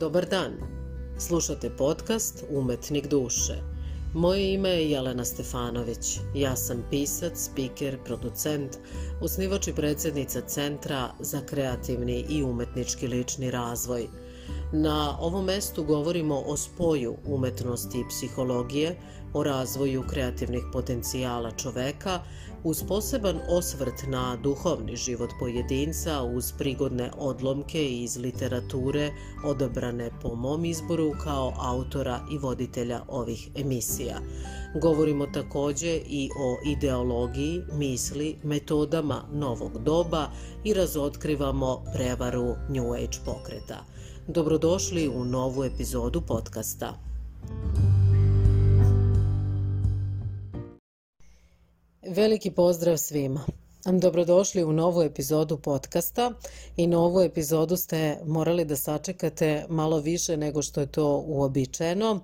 [0.00, 0.52] Dobar dan.
[1.18, 3.54] Slušate podcast Umetnik duše.
[4.14, 6.18] Moje ime je Jelena Stefanović.
[6.34, 8.78] Ja sam pisac, speaker, producent,
[9.20, 14.08] osnivač i predsednica Centra za kreativni i umetnički lični razvoj.
[14.72, 18.96] Na ovom mestu govorimo o spoju umetnosti i psihologije,
[19.34, 22.20] o razvoju kreativnih potencijala čoveka,
[22.64, 29.10] uz poseban osvrt na duhovni život pojedinca uz prigodne odlomke iz literature
[29.44, 34.20] odabrane po mom izboru kao autora i voditelja ovih emisija.
[34.82, 40.30] Govorimo takođe i o ideologiji, misli, metodama novog doba
[40.64, 43.84] i razotkrivamo prevaru New Age pokreta.
[44.28, 46.94] Dobrodošli u novu epizodu podcasta.
[52.02, 53.40] Veliki pozdrav svima.
[53.84, 56.32] Dobrodošli u novu epizodu podcasta
[56.76, 62.20] i novu epizodu ste morali da sačekate malo više nego što je to uobičajeno,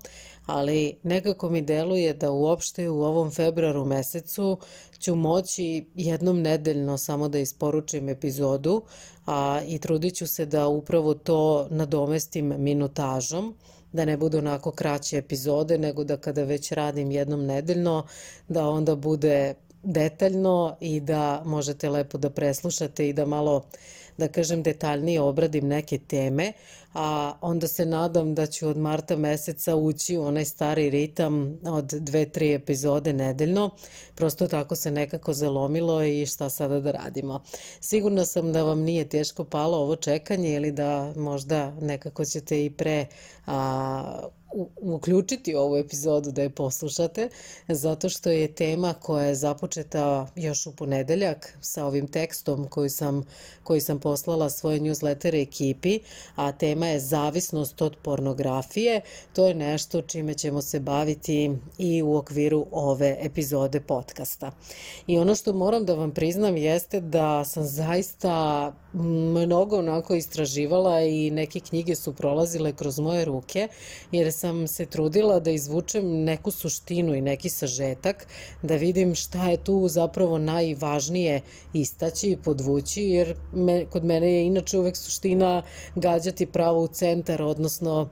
[0.46, 4.58] ali nekako mi deluje da uopšte u ovom februaru mesecu
[4.98, 8.82] ću moći jednom nedeljno samo da isporučim epizodu
[9.26, 13.54] a, i trudit ću se da upravo to nadomestim minutažom
[13.92, 18.06] da ne budu onako kraće epizode, nego da kada već radim jednom nedeljno,
[18.48, 23.62] da onda bude detaljno i da možete lepo da preslušate i da malo,
[24.18, 26.52] da kažem, detaljnije obradim neke teme,
[26.98, 31.84] a onda se nadam da ću od marta meseca ući u onaj stari ritam od
[31.84, 33.70] dve, tri epizode nedeljno.
[34.14, 37.42] Prosto tako se nekako zalomilo i šta sada da radimo.
[37.80, 42.70] Sigurna sam da vam nije teško palo ovo čekanje ili da možda nekako ćete i
[42.70, 43.06] pre
[43.46, 44.28] a,
[44.76, 47.28] uključiti ovu epizodu da je poslušate,
[47.68, 53.24] zato što je tema koja je započeta još u ponedeljak sa ovim tekstom koji sam,
[53.62, 56.00] koji sam poslala svoje newslettere ekipi,
[56.34, 59.00] a tema je zavisnost od pornografije.
[59.32, 64.52] To je nešto čime ćemo se baviti i u okviru ove epizode podcasta.
[65.06, 71.30] I ono što moram da vam priznam jeste da sam zaista mnogo onako istraživala i
[71.30, 73.68] neke knjige su prolazile kroz moje ruke,
[74.12, 78.26] jer sam se trudila da izvučem neku suštinu i neki sažetak,
[78.62, 81.40] da vidim šta je tu zapravo najvažnije
[81.72, 85.62] istaći i podvući, jer me, kod mene je inače uvek suština
[85.94, 88.08] gađati pravo u centar, odnosno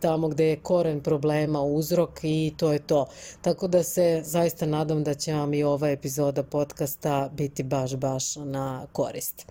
[0.00, 3.06] tamo gde je koren problema, uzrok i to je to.
[3.42, 8.36] Tako da se zaista nadam da će vam i ova epizoda podcasta biti baš, baš
[8.36, 9.46] na korist.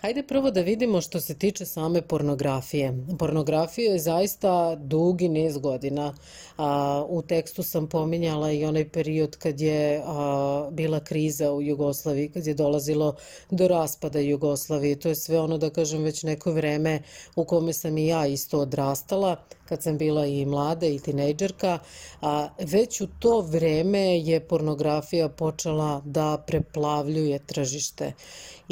[0.00, 2.94] Hajde prvo da vidimo što se tiče same pornografije.
[3.18, 6.14] Pornografija je zaista dugi niz godina.
[6.56, 12.28] A, u tekstu sam pominjala i onaj period kad je a, bila kriza u Jugoslaviji,
[12.28, 13.16] kad je dolazilo
[13.50, 15.00] do raspada Jugoslavije.
[15.00, 17.02] To je sve ono, da kažem, već neko vreme
[17.36, 19.36] u kome sam i ja isto odrastala
[19.70, 21.78] kad sam bila i mlada i tinejdžerka,
[22.20, 28.12] a već u to vreme je pornografija počela da preplavljuje tržište.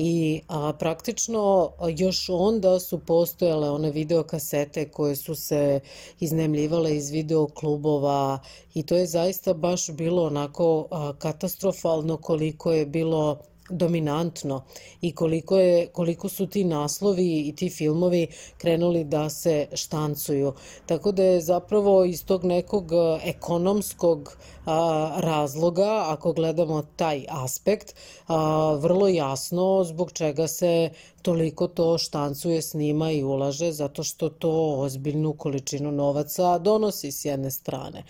[0.00, 5.80] I a, praktično još onda su postojale one videokasete koje su se
[6.20, 8.38] iznemljivale iz videoklubova
[8.74, 13.38] i to je zaista baš bilo onako a, katastrofalno koliko je bilo
[13.70, 14.62] dominantno
[15.00, 18.26] i koliko, je, koliko su ti naslovi i ti filmovi
[18.58, 20.52] krenuli da se štancuju.
[20.86, 24.36] Tako da je zapravo iz tog nekog e, ekonomskog
[24.66, 27.94] a, razloga, ako gledamo taj aspekt,
[28.26, 30.90] a, vrlo jasno zbog čega se
[31.22, 37.50] toliko to štancuje, snima i ulaže, zato što to ozbiljnu količinu novaca donosi s jedne
[37.50, 38.04] strane.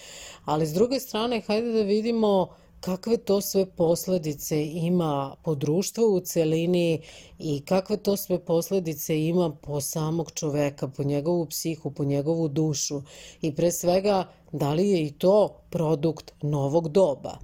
[0.44, 2.48] Ali s druge strane, hajde da vidimo
[2.80, 7.02] kakve to sve posledice ima po društvu u celini
[7.38, 13.02] i kakve to sve posledice ima po samog čoveka, po njegovu psihu, po njegovu dušu
[13.40, 17.38] i pre svega da li je i to produkt novog doba.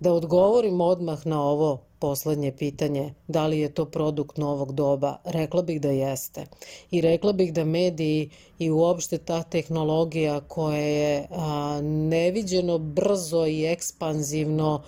[0.00, 5.62] Da odgovorim odmah na ovo poslednje pitanje, da li je to produkt novog doba, rekla
[5.62, 6.46] bih da jeste.
[6.90, 13.64] I rekla bih da mediji i uopšte ta tehnologija koja je a, neviđeno brzo i
[13.64, 14.82] ekspanzivno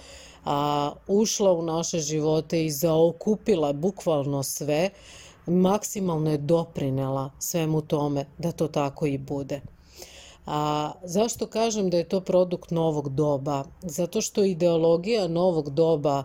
[0.45, 4.91] a, ušla u naše živote i zaokupila bukvalno sve,
[5.47, 9.61] maksimalno je doprinela svemu tome da to tako i bude.
[10.51, 13.65] A zašto kažem da je to produkt novog doba?
[13.83, 16.25] Zato što ideologija novog doba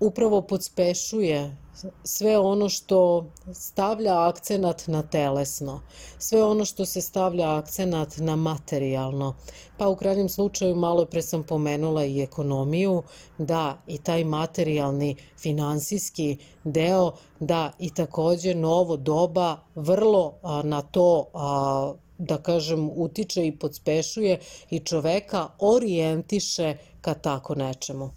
[0.00, 1.56] upravo podspešuje
[2.04, 5.80] sve ono što stavlja akcenat na telesno,
[6.18, 9.34] sve ono što se stavlja akcenat na materijalno,
[9.78, 13.02] pa u krajnjem slučaju malo pre sam pomenula i ekonomiju,
[13.38, 21.24] da i taj materijalni finansijski deo, da i takođe novo doba vrlo a, na to
[21.34, 24.38] a, da kažem utiče i podspešuje
[24.70, 28.10] i čoveka orijentiše ka tako nečemu.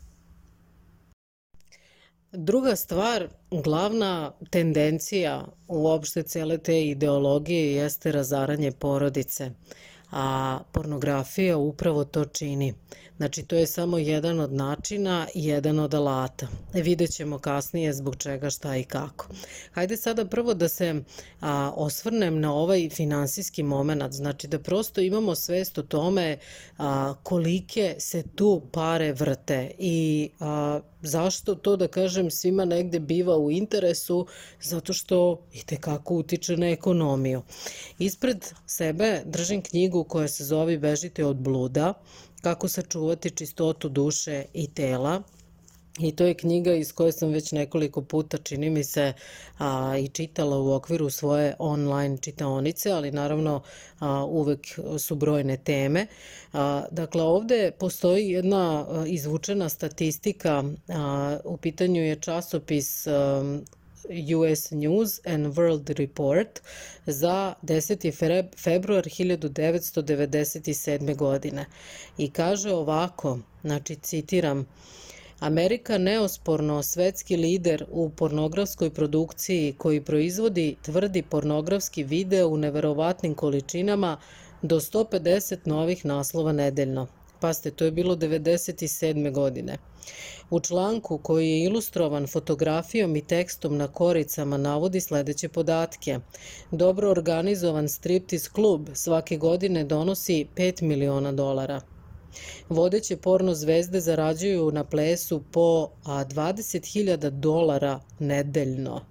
[2.32, 9.52] Druga stvar, glavna tendencija uopšte cele te ideologije jeste razaranje porodice,
[10.12, 12.74] a pornografija upravo to čini.
[13.20, 16.48] Znači, to je samo jedan od načina jedan od alata.
[16.74, 19.28] E, vidjet ćemo kasnije zbog čega, šta i kako.
[19.72, 21.02] Hajde sada prvo da se
[21.42, 26.38] a, osvrnem na ovaj finansijski moment, znači da prosto imamo svest o tome
[26.78, 33.38] a, kolike se tu pare vrte i a, zašto to da kažem svima negde biva
[33.38, 34.28] u interesu,
[34.62, 37.42] zato što i tekako utiče na ekonomiju.
[38.00, 41.94] Ispred sebe držim knjigu koja se zove Bežite od bluda,
[42.42, 45.22] kako sačuvati čistotu duše i tela.
[46.00, 49.14] I to je knjiga iz koje sam već nekoliko puta, čini mi se,
[49.58, 53.62] a, i čitala u okviru svoje online čitaonice, ali naravno
[54.00, 56.08] a, uvek su brojne teme.
[56.54, 63.60] A, dakle, ovde postoji jedna izvučena statistika, a, u pitanju je časopis a,
[64.36, 66.62] US News and World Report
[67.06, 68.52] za 10.
[68.58, 71.16] februar 1997.
[71.16, 71.66] godine
[72.18, 74.66] i kaže ovako, znači citiram,
[75.40, 84.18] Amerika neosporno svetski lider u pornografskoj produkciji koji proizvodi tvrdi pornografski video u neverovatnim količinama
[84.62, 87.08] do 150 novih naslova nedeljno.
[87.40, 89.32] Paste, to je bilo 97.
[89.32, 89.78] godine.
[90.50, 96.20] U članku koji je ilustrovan fotografijom i tekstom na koricama navodi sledeće podatke.
[96.72, 101.82] Dobro organizovan striptiz klub svake godine donosi 5 miliona dolara.
[102.70, 109.02] Vodeće porno zvezde zarađuju na plesu po 20.000 dolara nedeljno.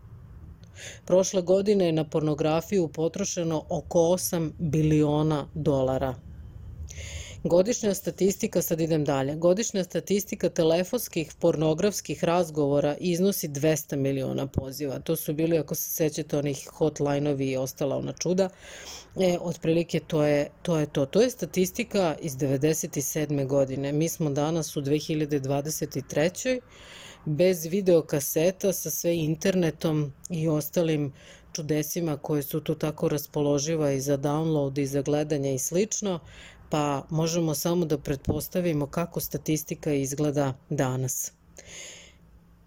[1.04, 6.14] Prošle godine je na pornografiju potrošeno oko 8 biliona dolara.
[7.44, 14.98] Godišnja statistika, sad idem dalje, godišnja statistika telefonskih pornografskih razgovora iznosi 200 miliona poziva.
[14.98, 18.48] To su bili, ako se sećate, onih hotline-ovi i ostala ona čuda.
[19.20, 21.06] E, otprilike to je, to je to.
[21.06, 23.46] To je statistika iz 97.
[23.46, 23.92] godine.
[23.92, 26.60] Mi smo danas u 2023.
[27.24, 31.12] bez videokaseta sa sve internetom i ostalim
[31.52, 36.20] čudesima koje su tu tako raspoloživa i za download i za gledanje i slično,
[36.70, 41.32] pa možemo samo da pretpostavimo kako statistika izgleda danas.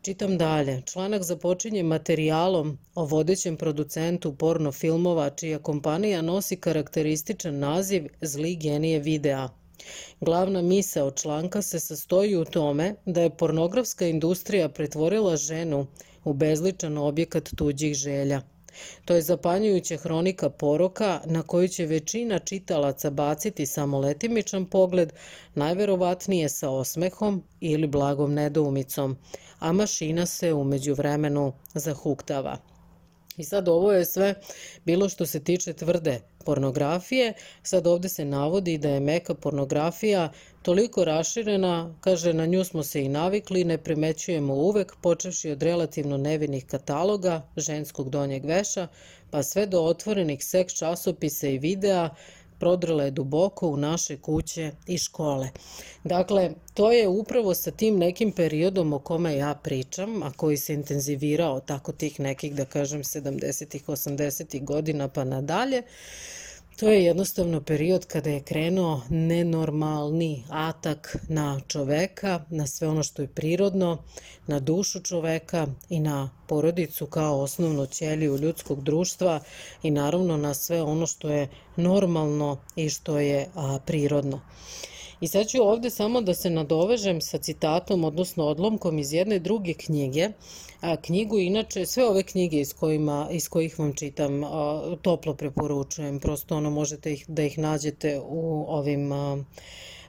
[0.02, 0.82] Čitam dalje.
[0.86, 9.00] Članak započinje materijalom o vodećem producentu porno filmova čija kompanija nosi karakterističan naziv Zli genije
[9.00, 9.50] videa.
[10.22, 15.88] Glavna misa od članka se sastoji u tome da je pornografska industrija pretvorila ženu
[16.24, 18.42] u bezličan objekat tuđih želja.
[19.06, 25.14] To je zapanjujuća hronika poroka na koju će većina čitalaca baciti samo letimičan pogled,
[25.56, 29.18] najverovatnije sa osmehom ili blagom nedoumicom,
[29.60, 32.58] a mašina se umeđu vremenu zahuktava.
[33.38, 34.36] I sad ovo je sve
[34.86, 37.34] bilo što se tiče tvrde pornografije.
[37.64, 40.32] Sad ovde se navodi da je meka pornografija
[40.62, 46.18] toliko raširena, kaže na nju smo se i navikli, ne primećujemo uvek, počevši od relativno
[46.18, 48.88] nevinih kataloga ženskog donjeg veša,
[49.32, 52.10] pa sve do otvorenih seks časopisa i videa,
[52.62, 55.50] prodrla je duboko u naše kuće i škole.
[56.04, 60.74] Dakle, to je upravo sa tim nekim periodom o kome ja pričam, a koji se
[60.74, 65.82] intenzivirao tako tih nekih, da kažem, 70-ih, 80-ih godina pa nadalje,
[66.82, 73.22] To je jednostavno period kada je krenuo nenormalni atak na čoveka, na sve ono što
[73.22, 74.04] je prirodno,
[74.48, 79.40] na dušu čoveka i na porodicu kao osnovnu ćeliju ljudskog društva
[79.84, 84.42] i naravno na sve ono što je normalno i što je a, prirodno.
[85.22, 89.74] I sad ću ovde samo da se nadovežem sa citatom, odnosno odlomkom iz jedne druge
[89.74, 90.30] knjige.
[90.82, 94.42] A, knjigu, inače, sve ove knjige iz, kojima, iz kojih vam čitam,
[95.02, 96.20] toplo preporučujem.
[96.20, 99.12] Prosto ono možete ih, da ih nađete u ovim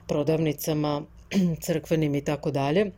[0.07, 1.01] prodavnicama
[1.65, 2.91] crkvenim i tako dalje.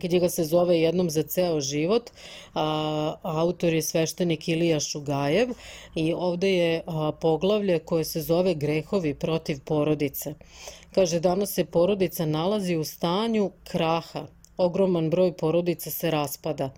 [0.00, 2.10] Knjiga se zove Jednom za ceo život,
[2.54, 5.48] a, autor je sveštenik Ilija Šugajev
[5.94, 10.34] i ovde je a, poglavlje koje se zove Grehovi protiv porodice.
[10.94, 16.70] Kaže, danas se porodica nalazi u stanju kraha, ogroman broj porodica se raspada.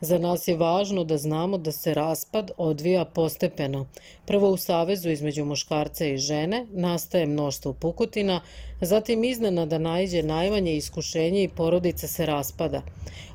[0.00, 3.86] Za nas je važno da znamo da se raspad odvija postepeno.
[4.26, 8.40] Prvo u savezu između muškarca i žene nastaje mnoštvo pukotina,
[8.80, 12.82] zatim iznenada najđe najmanje iskušenje i porodica se raspada.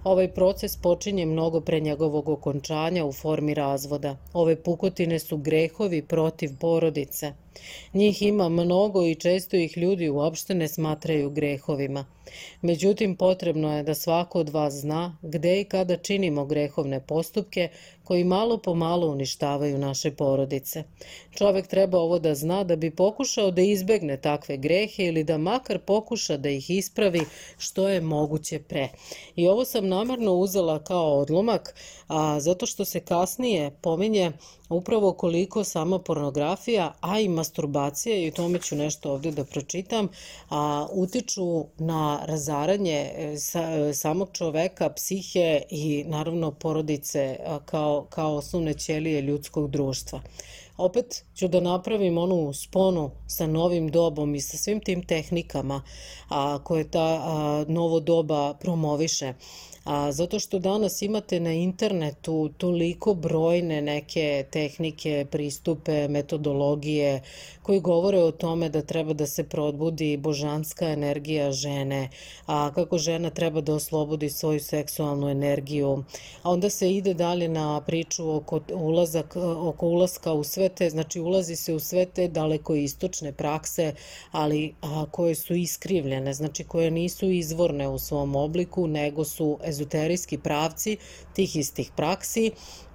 [0.04, 4.18] Ovaj proces počinje mnogo pre njegovog okončanja u formi razvoda.
[4.34, 7.34] Ove pukotine su grehovi protiv porodice.
[7.94, 12.06] Njih ima mnogo i često ih ljudi uopšte ne smatraju grehovima.
[12.62, 17.70] Međutim, potrebno je da svako od vas zna gde i kada činimo grehovne postupke
[18.04, 20.84] koji malo po malo uništavaju naše porodice.
[21.38, 25.80] Čovek treba ovo da zna da bi pokušao da izbegne takve grehe ili da makar
[25.80, 27.22] pokuša da ih ispravi
[27.58, 28.90] što je moguće pre.
[29.36, 31.76] I ovo sam namerno uzela kao odlomak,
[32.08, 34.32] a, zato što se kasnije pominje
[34.70, 40.08] upravo koliko sama pornografija, a i masturbacija, i o tome ću nešto ovde da pročitam,
[40.50, 48.36] a, utiču na razaranje e, sa, e, samog čoveka, psihe i naravno porodice kao, kao
[48.36, 50.22] osnovne ćelije ljudskog društva.
[50.78, 55.82] Opet ću da napravim onu sponu sa novim dobom i sa svim tim tehnikama
[56.30, 59.34] a, koje ta a, novo doba promoviše
[59.84, 67.22] a, zato što danas imate na internetu toliko brojne neke tehnike, pristupe, metodologije
[67.64, 72.10] koji govore o tome da treba da se probudi božanska energija žene,
[72.46, 76.04] a kako žena treba da oslobodi svoju seksualnu energiju.
[76.44, 81.20] A onda se ide dalje na priču oko, ulazak, oko ulaska u sve te, znači
[81.20, 83.94] ulazi se u sve te daleko istočne prakse,
[84.32, 90.38] ali a, koje su iskrivljene, znači koje nisu izvorne u svom obliku, nego su ezoterijski
[90.38, 90.98] pravci
[91.34, 92.52] tih istih praksi,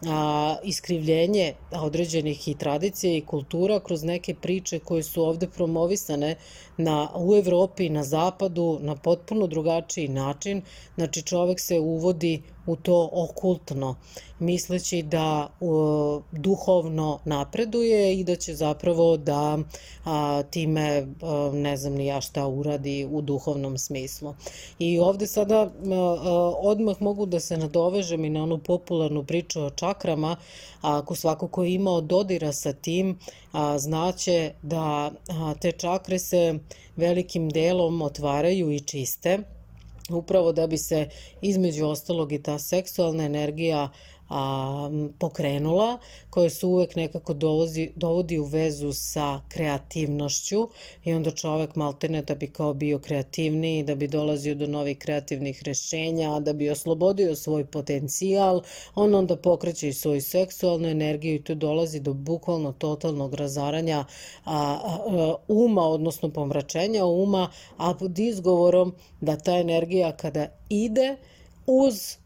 [0.06, 6.37] a, iskrivljenje određenih i tradicija i kultura kroz neke priče koje su ovde promovisane
[6.78, 10.62] na, u Evropi, na zapadu, na potpuno drugačiji način.
[10.94, 13.97] Znači čovek se uvodi u to okultno,
[14.38, 19.58] misleći da uh, duhovno napreduje i da će zapravo da
[20.04, 24.35] a, time a, ne znam ni ja šta uradi u duhovnom smislu.
[24.78, 25.70] I ovde sada a,
[26.58, 30.37] odmah mogu da se nadovežem i na onu popularnu priču o čakrama,
[30.82, 33.18] a ako svako ko je imao dodira sa tim,
[33.52, 35.11] a, znaće da
[35.61, 36.59] te čakre se
[36.97, 39.38] velikim delom otvaraju i čiste,
[40.11, 41.09] upravo da bi se
[41.43, 43.88] između ostalog i ta seksualna energija
[44.28, 45.99] a, pokrenula,
[46.30, 50.68] koja se uvek nekako dovodi, dovodi u vezu sa kreativnošću
[51.04, 55.62] i onda čovek maltene da bi kao bio kreativniji, da bi dolazio do novih kreativnih
[55.62, 58.62] rešenja, da bi oslobodio svoj potencijal,
[58.94, 64.04] on onda pokreće i svoju seksualnu energiju i tu dolazi do bukvalno totalnog razaranja
[64.44, 71.16] a, a, uma, odnosno pomračenja uma, a pod izgovorom da ta energija kada ide
[71.66, 72.16] uz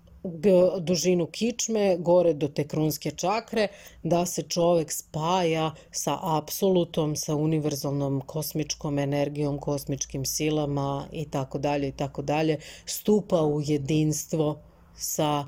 [0.80, 3.68] dužinu kičme, gore do te krunske čakre,
[4.02, 11.88] da se čovek spaja sa apsolutom, sa univerzalnom kosmičkom energijom, kosmičkim silama i tako dalje
[11.88, 14.58] i tako dalje, stupa u jedinstvo
[14.96, 15.46] sa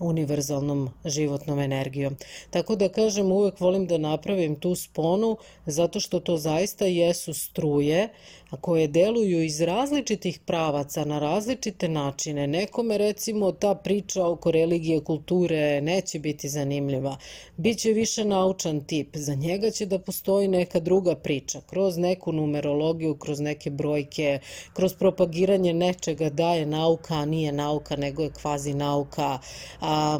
[0.00, 2.16] univerzalnom životnom energijom.
[2.50, 8.08] Tako da kažem, uvek volim da napravim tu sponu, zato što to zaista jesu struje,
[8.50, 12.46] a koje deluju iz različitih pravaca na različite načine.
[12.46, 17.16] Nekome recimo ta priča oko religije, kulture neće biti zanimljiva.
[17.56, 19.16] Biće više naučan tip.
[19.16, 21.60] Za njega će da postoji neka druga priča.
[21.60, 24.38] Kroz neku numerologiju, kroz neke brojke,
[24.72, 29.38] kroz propagiranje nečega da je nauka, a nije nauka, nego je kvazi nauka.
[29.80, 30.18] A,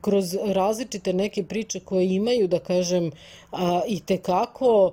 [0.00, 3.10] kroz različite neke priče koje imaju, da kažem,
[3.52, 4.92] a, i tekako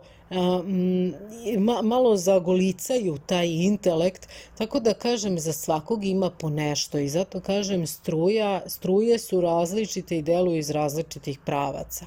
[1.84, 7.88] malo zagolicaju taj intelekt, tako da kažem za svakog ima po nešto i zato kažem
[7.88, 12.06] struja, struje su različite i deluju iz različitih pravaca.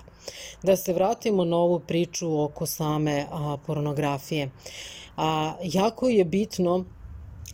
[0.62, 4.50] Da se vratimo na ovu priču oko same a, pornografije.
[5.16, 6.84] A, jako je bitno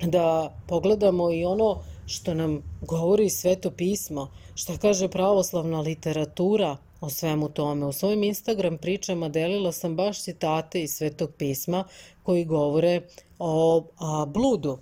[0.03, 7.49] da pogledamo i ono što nam govori sveto pismo, šta kaže pravoslavna literatura o svemu
[7.49, 7.87] tome.
[7.87, 11.85] U svojim Instagram pričama delila sam baš citate iz Svetog pisma
[12.23, 13.03] koji govore
[13.39, 14.79] o a, bludu.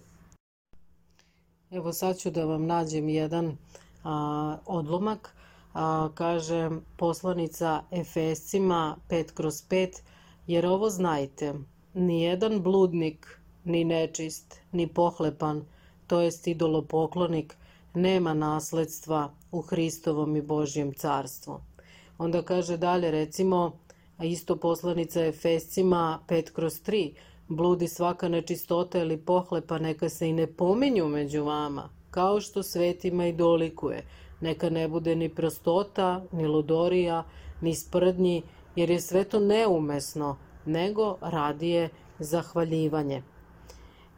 [1.71, 3.57] Evo sad ću da vam nađem jedan
[4.05, 5.35] a, odlomak.
[5.75, 10.01] A, kaže poslanica Efescima 5 kroz 5,
[10.47, 11.55] jer ovo znajte,
[11.95, 15.65] ni jedan bludnik, ni nečist, ni pohlepan,
[16.07, 17.57] to jest idolopoklonik,
[17.95, 21.61] nema nasledstva u Hristovom i Božjem carstvu.
[22.19, 23.79] Onda kaže dalje, recimo,
[24.23, 27.13] isto poslanica Efescima 5 kroz 3,
[27.49, 33.27] bludi svaka nečistota ili pohlepa, neka se i ne pominju među vama, kao što svetima
[33.27, 34.03] i dolikuje.
[34.41, 37.25] Neka ne bude ni prostota, ni lodorija,
[37.61, 38.43] ni sprdnji,
[38.77, 43.23] jer je sve to neumesno, nego radije zahvaljivanje.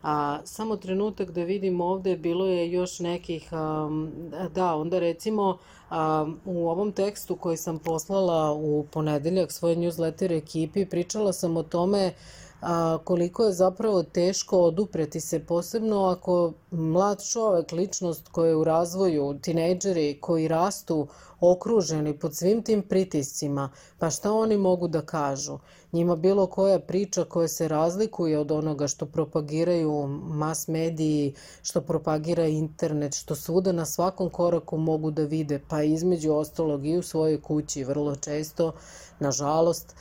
[0.09, 4.12] A, samo trenutak da vidim ovde, bilo je još nekih, um,
[4.55, 5.59] da, onda recimo
[5.91, 11.62] um, u ovom tekstu koji sam poslala u ponedeljak svoj newsletter ekipi, pričala sam o
[11.62, 12.12] tome
[12.61, 18.65] a, koliko je zapravo teško odupreti se, posebno ako mlad čovek, ličnost koja je u
[18.65, 21.07] razvoju, tinejdžeri koji rastu
[21.41, 25.59] okruženi pod svim tim pritiscima, pa šta oni mogu da kažu?
[25.93, 32.47] Njima bilo koja priča koja se razlikuje od onoga što propagiraju mas mediji, što propagira
[32.47, 37.41] internet, što svuda na svakom koraku mogu da vide, pa između ostalog i u svojoj
[37.41, 38.73] kući vrlo često,
[39.21, 39.95] nažalost,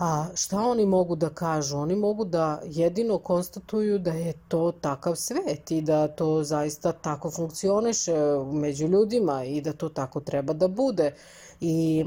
[0.00, 1.76] A šta oni mogu da kažu?
[1.78, 7.30] Oni mogu da jedino konstatuju da je to takav svet i da to zaista tako
[7.30, 8.14] funkcioniše
[8.52, 11.14] među ljudima i da to tako treba da bude.
[11.60, 12.04] I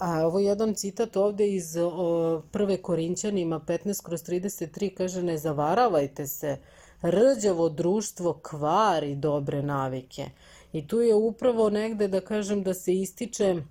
[0.00, 5.38] a, ovo je jedan citat ovde iz o, prve Korinćanima 15 kroz 33 kaže ne
[5.38, 6.58] zavaravajte se,
[7.02, 10.30] rđavo društvo kvari dobre navike.
[10.72, 13.62] I tu je upravo negde da kažem da se ističe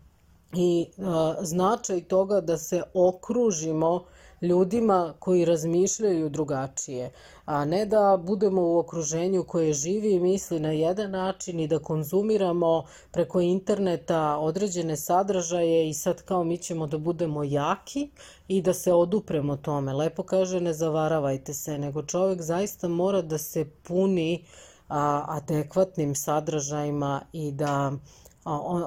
[0.56, 4.04] i a, značaj toga da se okružimo
[4.44, 7.12] ljudima koji razmišljaju drugačije,
[7.46, 11.80] a ne da budemo u okruženju koje živi i misli na jedan način i da
[11.80, 18.10] konzumiramo preko interneta određene sadržaje i sad kao mi ćemo da budemo jaki
[18.48, 19.94] i da se odupremo tome.
[19.94, 24.46] Lepo kaže ne zavaravajte se, nego čovek zaista mora da se puni
[24.90, 27.92] a, adekvatnim sadržajima i da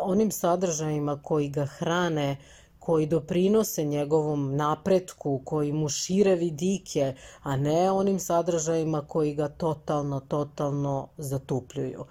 [0.02, 2.36] onim sadržajima koji ga hrane,
[2.78, 10.20] koji doprinose njegovom napretku, koji mu šire vidike, a ne onim sadržajima koji ga totalno,
[10.20, 12.04] totalno zatupljuju.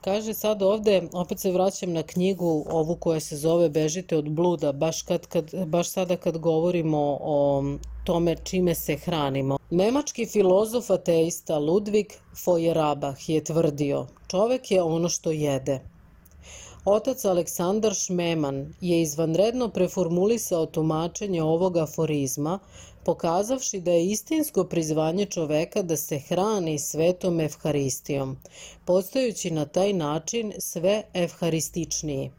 [0.00, 4.72] Kaže sad ovde, opet se vraćam na knjigu ovu koja se zove Bežite od bluda,
[4.72, 7.64] baš, kad, kad, baš sada kad govorimo o
[8.04, 9.58] tome čime se hranimo.
[9.70, 12.12] Nemački filozof ateista Ludwig
[12.44, 15.80] Feuerbach je tvrdio, čovek je ono što jede.
[16.88, 22.58] Otac Aleksandar Šmeman je izvanredno preformulisao tumačenje ovog aforizma,
[23.04, 28.36] pokazavši da je istinsko prizvanje čoveka da se hrani svetom evharistijom,
[28.84, 32.30] postajući na taj način sve evharističniji.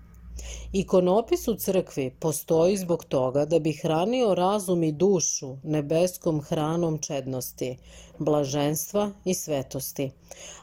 [0.73, 7.77] Ikonopis u crkvi postoji zbog toga da bi hranio razum i dušu nebeskom hranom čednosti,
[8.19, 10.11] blaženstva i svetosti.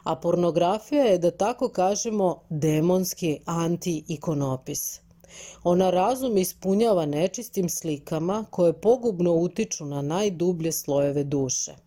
[0.03, 4.99] A pornografija je, da tako kažemo, demonski anti-ikonopis.
[5.63, 11.84] Ona razum ispunjava nečistim slikama koje pogubno utiču na najdublje slojeve duše.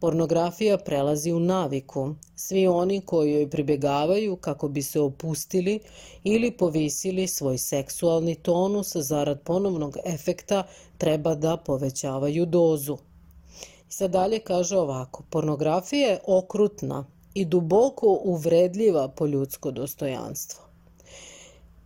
[0.00, 2.14] Pornografija prelazi u naviku.
[2.36, 5.80] Svi oni koji joj pribegavaju kako bi se opustili
[6.24, 10.66] ili povisili svoj seksualni tonus zarad ponovnog efekta
[10.98, 12.98] treba da povećavaju dozu.
[13.88, 20.64] I sad dalje kaže ovako, pornografija je okrutna i duboko uvredljiva po ljudsko dostojanstvo.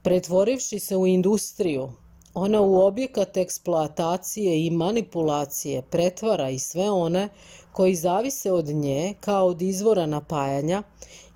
[0.03, 1.92] Pretvorivši se u industriju,
[2.34, 7.28] ona u objekat eksploatacije i manipulacije pretvara i sve one
[7.72, 10.82] koji zavise od nje kao od izvora napajanja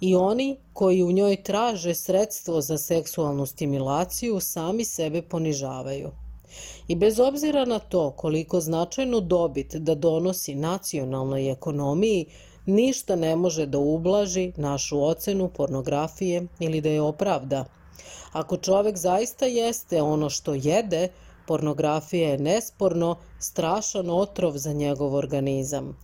[0.00, 6.10] i oni koji u njoj traže sredstvo za seksualnu stimulaciju sami sebe ponižavaju.
[6.88, 12.26] I bez obzira na to koliko značajnu dobit da donosi nacionalnoj ekonomiji,
[12.66, 17.64] ništa ne može da ublaži našu ocenu pornografije ili da je opravda.
[18.32, 21.08] Ako čovek zaista jeste ono što jede,
[21.46, 25.96] pornografija je nesporno strašan otrov za njegov organizam.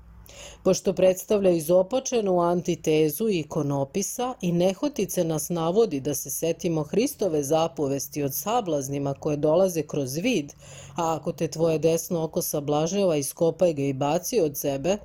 [0.62, 8.34] Pošto predstavlja izopačenu antitezu ikonopisa i nehotice nas navodi da se setimo Hristove zapovesti od
[8.34, 10.52] sablaznima koje dolaze kroz vid,
[10.96, 14.96] a ako te tvoje desno oko sablaževa, iskopaj ga i baci od sebe,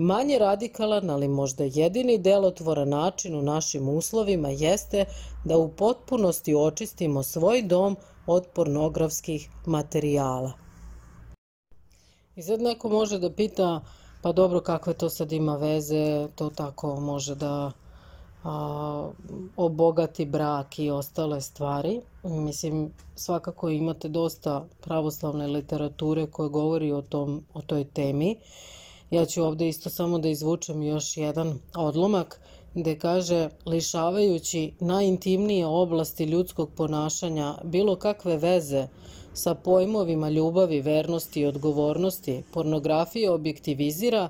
[0.00, 5.04] Manje radikalan, ali možda jedini delotvoran način u našim uslovima jeste
[5.44, 10.52] da u potpunosti očistimo svoj dom od pornografskih materijala.
[12.36, 13.80] I sad neko može da pita
[14.22, 17.72] Pa dobro, kakve to sad ima veze, to tako može da
[18.44, 19.10] a,
[19.56, 22.00] obogati brak i ostale stvari.
[22.22, 28.36] Mislim, svakako imate dosta pravoslavne literature koje govori o, tom, o toj temi.
[29.10, 32.40] Ja ću ovde isto samo da izvučem još jedan odlomak
[32.74, 38.86] gde kaže lišavajući najintimnije oblasti ljudskog ponašanja bilo kakve veze
[39.34, 44.28] sa pojmovima ljubavi, vernosti i odgovornosti, pornografija objektivizira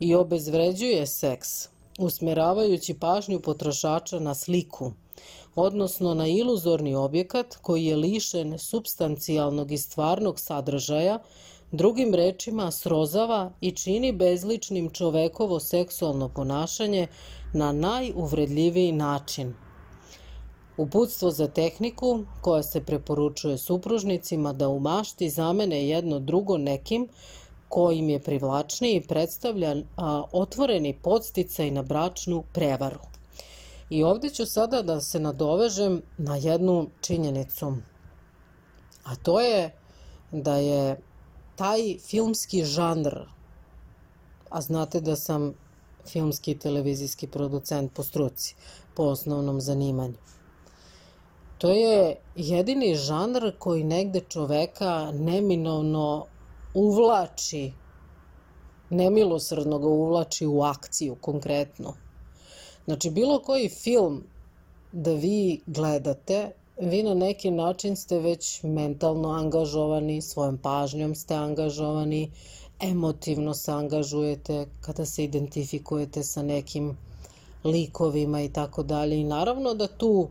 [0.00, 1.68] i obezvređuje seks,
[1.98, 4.92] usmeravajući pažnju potrošača na sliku,
[5.54, 11.18] odnosno na iluzorni objekat koji je lišen substancijalnog i stvarnog sadržaja,
[11.72, 17.06] drugim rečima srozava i čini bezličnim čovekovo seksualno ponašanje
[17.52, 19.54] na najuvredljiviji način.
[20.76, 27.08] Uputstvo za tehniku koja se preporučuje supružnicima da u mašti zamene jedno drugo nekim
[27.68, 33.00] kojim je privlačniji predstavlja a, otvoreni podsticaj na bračnu prevaru.
[33.90, 37.76] I ovde ću sada da se nadovežem na jednu činjenicu,
[39.04, 39.70] a to je
[40.32, 40.96] da je
[41.62, 43.14] taj filmski žanr,
[44.50, 45.52] a znate da sam
[46.10, 48.54] filmski i televizijski producent po struci,
[48.94, 50.18] po osnovnom zanimanju.
[51.58, 56.24] To je jedini žanr koji negde čoveka neminovno
[56.74, 57.72] uvlači,
[58.90, 61.94] nemilosrdno ga uvlači u akciju konkretno.
[62.84, 64.24] Znači, bilo koji film
[64.92, 72.30] da vi gledate, vi na neki način ste već mentalno angažovani, svojom pažnjom ste angažovani,
[72.80, 76.96] emotivno se angažujete kada se identifikujete sa nekim
[77.64, 79.20] likovima i tako dalje.
[79.20, 80.28] I naravno da tu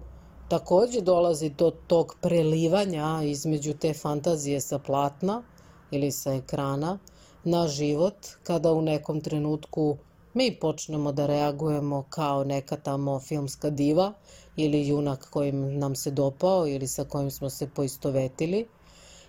[0.49, 5.43] takođe dolazi do tog prelivanja između te fantazije sa platna
[5.91, 6.99] ili sa ekrana
[7.43, 9.97] na život kada u nekom trenutku
[10.34, 14.13] mi počnemo da reagujemo kao neka tamo filmska diva
[14.56, 18.68] ili junak kojim nam se dopao ili sa kojim smo se poistovetili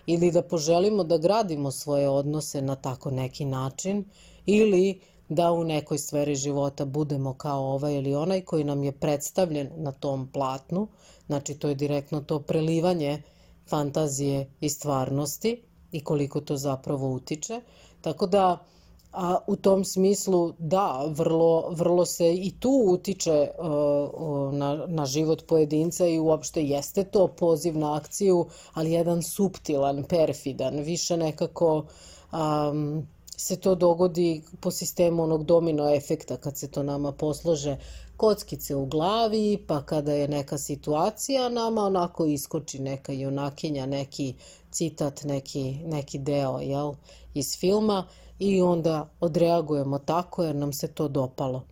[0.05, 4.05] ili da poželimo da gradimo svoje odnose na tako neki način
[4.45, 9.69] ili da u nekoj sferi života budemo kao ovaj ili onaj koji nam je predstavljen
[9.75, 10.87] na tom platnu,
[11.27, 13.21] znači to je direktno to prelivanje
[13.69, 17.61] fantazije i stvarnosti i koliko to zapravo utiče.
[18.01, 18.65] Tako da
[19.13, 25.47] a u tom smislu da, vrlo, vrlo se i tu utiče uh, na, na život
[25.47, 31.85] pojedinca i uopšte jeste to poziv na akciju, ali jedan suptilan, perfidan, više nekako
[32.31, 37.77] um, se to dogodi po sistemu onog domino efekta kad se to nama poslože
[38.17, 44.33] kockice u glavi, pa kada je neka situacija, nama onako iskoči neka junakinja, neki
[44.71, 46.93] citat, neki, neki deo jel,
[47.33, 48.07] iz filma
[48.43, 51.63] i onda odreagujemo tako jer nam se to dopalo.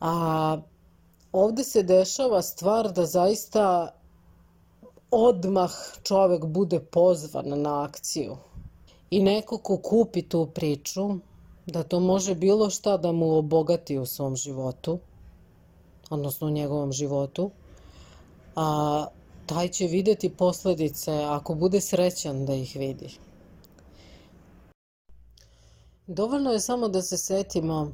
[0.00, 0.58] A
[1.32, 3.92] ovde se dešava stvar da zaista
[5.10, 5.70] odmah
[6.02, 8.36] čovek bude pozvan na akciju
[9.10, 11.08] i neko ko kupi tu priču,
[11.66, 14.98] da to može bilo šta da mu obogati u svom životu,
[16.10, 17.50] odnosno u njegovom životu,
[18.56, 19.06] a
[19.46, 23.18] taj će videti posledice ako bude srećan da ih vidi.
[26.12, 27.92] Dovoljno je samo da se setimo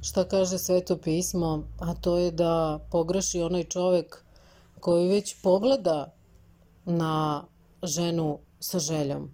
[0.00, 4.24] šta kaže Sveto pismo, a to je da pogreši onaj čovek
[4.80, 6.12] koji već pogleda
[6.84, 7.44] na
[7.82, 9.30] ženu sa željom.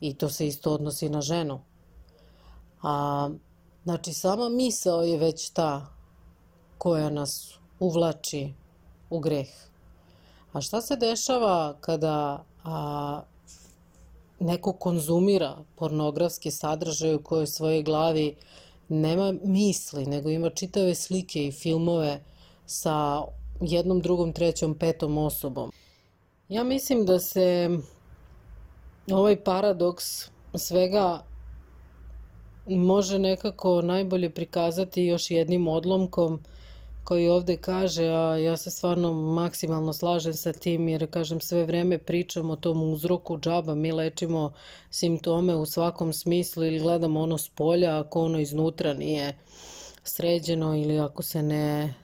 [0.00, 1.60] I to se isto odnosi na ženu.
[2.82, 3.28] A,
[3.84, 5.86] znači, sama misao je već ta
[6.78, 8.54] koja nas uvlači
[9.10, 9.48] u greh.
[10.52, 13.22] A šta se dešava kada a,
[14.40, 18.36] neko konzumira pornografski sadržaj u kojoj svojoj glavi
[18.88, 22.20] nema misli, nego ima čitave slike i filmove
[22.66, 23.22] sa
[23.60, 25.72] jednom, drugom, trećom, petom osobom.
[26.48, 27.78] Ja mislim da se
[29.12, 30.04] ovaj paradoks
[30.54, 31.24] svega
[32.66, 36.40] može nekako najbolje prikazati još jednim odlomkom
[37.04, 41.98] koji ovde kaže, a ja se stvarno maksimalno slažem sa tim jer kažem sve vreme
[41.98, 44.52] pričam o tom uzroku džaba, mi lečimo
[44.90, 49.38] simptome u svakom smislu ili gledamo ono s polja ako ono iznutra nije
[50.04, 51.94] sređeno ili ako se ne,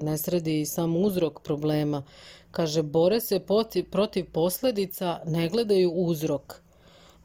[0.00, 2.02] ne sredi sam uzrok problema.
[2.50, 6.54] Kaže, bore se protiv, protiv posledica, ne gledaju uzrok.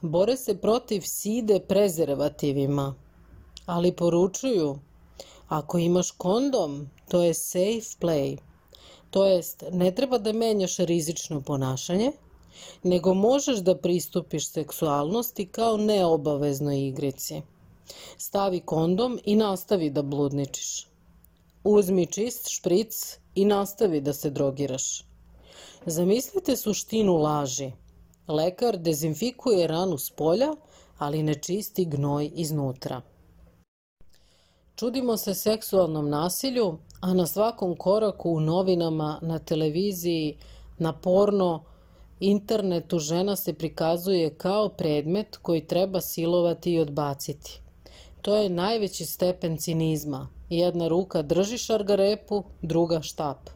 [0.01, 2.95] Bore se protiv side prezervativima,
[3.65, 4.79] ali poručuju
[5.51, 8.37] Ako imaš kondom, to je safe play.
[9.09, 12.11] To jest, ne treba da menjaš rizično ponašanje,
[12.83, 17.41] nego možeš da pristupiš seksualnosti kao neobaveznoj igrici.
[18.17, 20.87] Stavi kondom i nastavi da bludničiš.
[21.63, 25.05] Uzmi čist špric i nastavi da se drogiraš.
[25.85, 27.71] Zamislite suštinu laži.
[28.27, 30.55] Lekar dezinfikuje ranu s polja,
[30.97, 33.01] ali ne čisti gnoj iznutra.
[34.81, 40.37] Čudimo se seksualnom nasilju, a na svakom koraku u novinama, na televiziji,
[40.77, 41.63] na porno,
[42.19, 47.61] internetu žena se prikazuje kao predmet koji treba silovati i odbaciti.
[48.21, 50.27] To je najveći stepen cinizma.
[50.49, 53.49] Jedna ruka drži šargarepu, druga štap.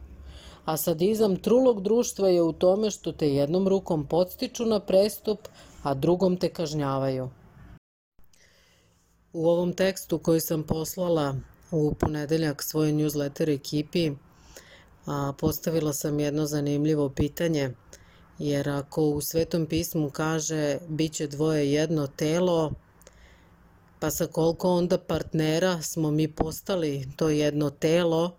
[0.64, 5.38] A sadizam trulog društva je u tome što te jednom rukom podstiču na prestup,
[5.82, 7.28] a drugom te kažnjavaju.
[9.36, 11.36] U ovom tekstu koji sam poslala
[11.70, 14.12] u ponedeljak svoj newsletter ekipi,
[15.38, 17.74] postavila sam jedno zanimljivo pitanje,
[18.38, 22.72] jer ako u Svetom pismu kaže bit će dvoje jedno telo,
[24.00, 28.36] pa sa koliko onda partnera smo mi postali to jedno telo,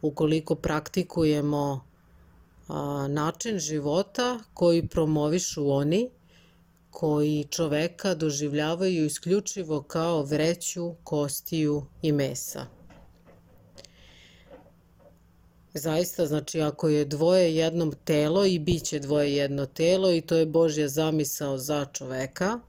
[0.00, 1.84] ukoliko praktikujemo
[3.08, 6.10] način života koji promovišu oni,
[6.92, 12.66] koji čoveka doživljavaju isključivo kao vreću, kostiju i mesa.
[15.74, 20.36] Zaista, znači, ako je dvoje jedno telo i bit će dvoje jedno telo i to
[20.36, 22.60] je Božja zamisao za čoveka,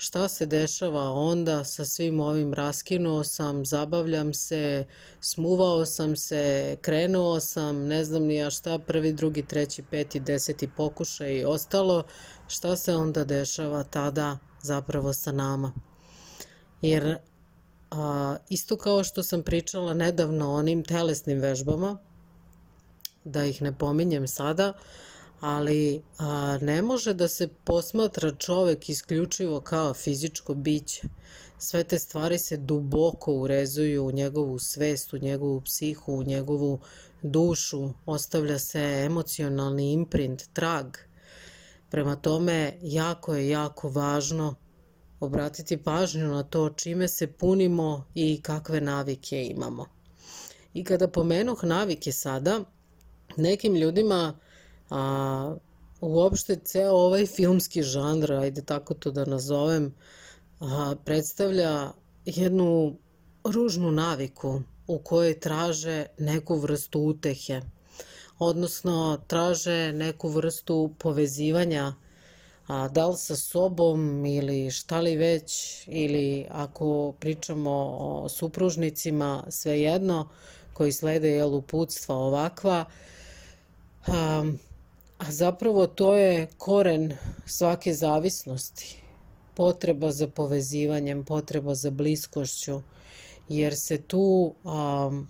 [0.00, 4.86] šta se dešava onda sa svim ovim raskinuo sam, zabavljam se,
[5.20, 10.70] smuvao sam se, krenuo sam, ne znam ni ja šta, prvi, drugi, treći, peti, deseti
[10.76, 12.02] pokušaj i ostalo,
[12.48, 15.72] šta se onda dešava tada zapravo sa nama.
[16.82, 17.16] Jer
[17.90, 21.98] a, isto kao što sam pričala nedavno o onim telesnim vežbama,
[23.24, 24.72] da ih ne pominjem sada,
[25.40, 31.02] ali a, ne može da se posmatra čovek isključivo kao fizičko biće.
[31.58, 36.78] Sve te stvari se duboko urezuju u njegovu svest, u njegovu psihu, u njegovu
[37.22, 40.86] dušu, ostavlja se emocionalni imprint, trag.
[41.90, 44.54] Prema tome, jako je, jako važno
[45.20, 49.86] obratiti pažnju na to čime se punimo i kakve navike imamo.
[50.74, 52.60] I kada pomenuh navike sada,
[53.36, 54.38] nekim ljudima
[54.90, 55.56] a,
[56.00, 59.94] uopšte ceo ovaj filmski žanr, ajde tako to da nazovem,
[60.60, 61.92] a, predstavlja
[62.24, 62.96] jednu
[63.44, 67.60] ružnu naviku u kojoj traže neku vrstu utehe,
[68.38, 71.94] odnosno traže neku vrstu povezivanja
[72.66, 80.28] a, da li sa sobom ili šta li već, ili ako pričamo o supružnicima, svejedno,
[80.72, 82.84] koji slede jel, uputstva ovakva,
[84.06, 84.44] a,
[85.20, 87.12] A zapravo to je koren
[87.46, 89.02] svake zavisnosti.
[89.54, 92.80] Potreba za povezivanjem, potreba za bliskošću,
[93.48, 95.28] jer se tu um,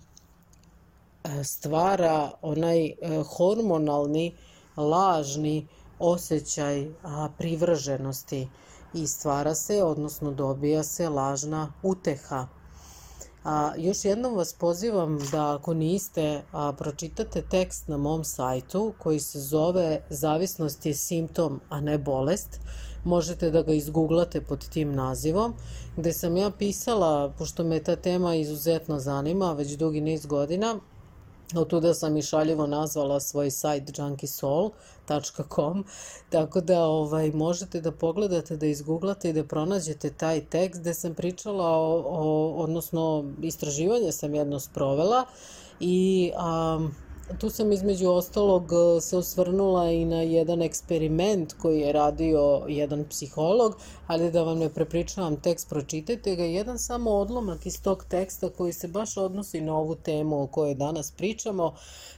[1.43, 4.35] stvara onaj e, hormonalni,
[4.77, 5.67] lažni
[5.99, 8.47] osjećaj a, privrženosti
[8.93, 12.47] i stvara se, odnosno dobija se lažna uteha
[13.43, 19.19] A, još jednom vas pozivam da ako niste, a, pročitate tekst na mom sajtu koji
[19.19, 22.59] se zove Zavisnost je simptom, a ne bolest.
[23.03, 25.53] Možete da ga izgooglate pod tim nazivom,
[25.97, 30.79] gde sam ja pisala, pošto me ta tema izuzetno zanima, već dugi niz godina,
[31.55, 35.85] Od tuda sam i šaljivo nazvala svoj sajt junkisoul.com,
[36.29, 41.13] tako da ovaj, možete da pogledate, da izgooglate i da pronađete taj tekst gde sam
[41.13, 45.25] pričala, o, o, odnosno istraživanje sam jedno sprovela
[45.79, 46.95] i um,
[47.39, 53.05] tu sam između ostalog e, se osvrnula i na jedan eksperiment koji je radio jedan
[53.09, 53.75] psiholog,
[54.07, 56.43] ali da vam ne prepričavam tekst, pročitajte ga.
[56.43, 60.75] Jedan samo odlomak iz tog teksta koji se baš odnosi na ovu temu o kojoj
[60.75, 61.73] danas pričamo.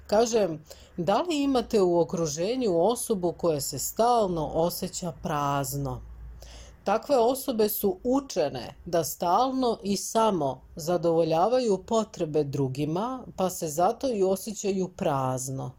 [0.08, 0.50] Kaže,
[0.98, 6.13] da li imate u okruženju osobu koja se stalno osjeća prazno?
[6.84, 14.24] Takve osobe su učene da stalno i samo zadovoljavaju potrebe drugima, pa se zato i
[14.24, 15.72] osjećaju prazno.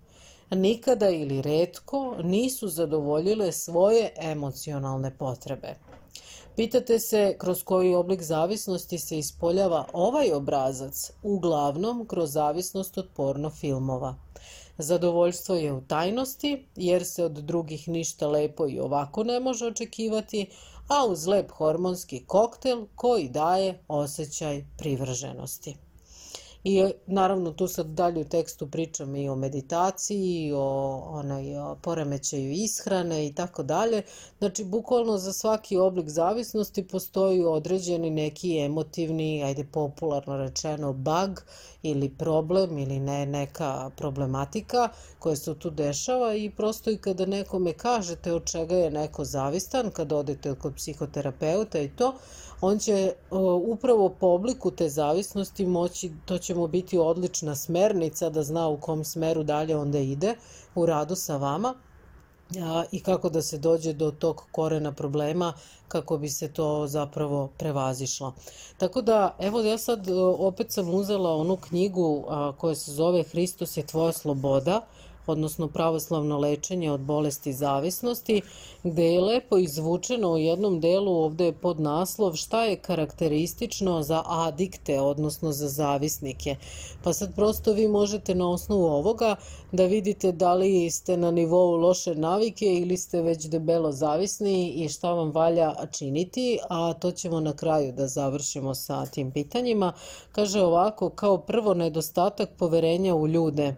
[0.51, 5.75] Nikada ili redko nisu zadovoljile svoje emocionalne potrebe.
[6.57, 13.51] Pitate se kroz koji oblik zavisnosti se ispoljava ovaj obrazac, uglavnom kroz zavisnost od porno
[13.51, 14.15] filmova.
[14.79, 20.47] Zadovoljstvo je u tajnosti, jer se od drugih ništa lepo i ovako ne može očekivati,
[20.89, 25.77] a uz lep hormonski koktel koji daje osjećaj privrženosti.
[26.65, 32.51] I naravno tu sad dalje u tekstu pričam i o meditaciji, o, onaj, o poremećaju
[32.53, 34.03] ishrane i tako dalje.
[34.39, 41.45] Znači, bukvalno za svaki oblik zavisnosti postoji određeni neki emotivni, ajde popularno rečeno, bug
[41.83, 47.73] ili problem ili ne, neka problematika koja se tu dešava i prosto i kada nekome
[47.73, 52.15] kažete od čega je neko zavistan, kad odete kod psihoterapeuta i to,
[52.61, 53.13] on će
[53.67, 58.81] upravo po obliku te zavisnosti moći, to će mu biti odlična smernica da zna u
[58.81, 60.35] kom smeru dalje onda ide
[60.75, 61.75] u radu sa vama.
[62.93, 65.53] i kako da se dođe do tog korena problema
[65.89, 68.35] kako bi se to zapravo prevazišlo.
[68.79, 72.25] Tako da, evo ja sad opet sam uzela onu knjigu
[72.59, 74.81] koja se zove Hristos je tvoja sloboda,
[75.27, 78.43] odnosno pravoslavno lečenje od bolesti zavisnosti,
[78.83, 84.23] gde je lepo izvučeno u jednom delu ovde je pod naslov šta je karakteristično za
[84.27, 86.57] adikte, odnosno za zavisnike.
[87.05, 89.37] Pa sad prosto vi možete na osnovu ovoga
[89.73, 94.89] da vidite da li ste na nivou loše navike ili ste već debelo zavisni i
[94.89, 99.93] šta vam valja činiti, a to ćemo na kraju da završimo sa tim pitanjima.
[100.33, 103.75] Kaže ovako, kao prvo nedostatak poverenja u ljude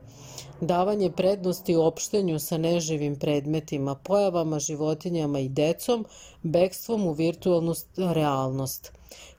[0.61, 6.05] davanje prednosti u opštenju sa neživim predmetima, pojavama, životinjama i decom,
[6.47, 8.93] bekstvom u virtualnu realnost.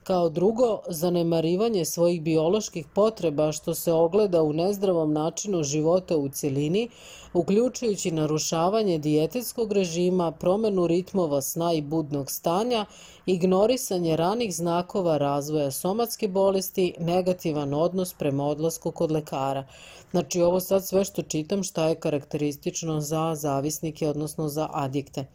[0.08, 6.88] Kao drugo, zanemarivanje svojih bioloških potreba što se ogleda u nezdravom načinu života u celini,
[7.32, 12.86] uključujući narušavanje dijetetskog režima, promenu ritmova sna i budnog stanja,
[13.26, 19.66] ignorisanje ranih znakova razvoja somatske bolesti, negativan odnos prema odlasku kod lekara.
[20.10, 25.26] Znači ovo sad sve što čitam šta je karakteristično za zavisnike, odnosno za adikte.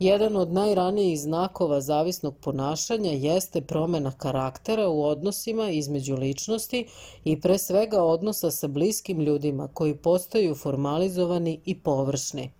[0.00, 6.86] Jedan od najranijih znakova zavisnog ponašanja jeste promena karaktera u odnosima između ličnosti
[7.24, 12.50] i pre svega odnosa sa bliskim ljudima koji postaju formalizovani i površni.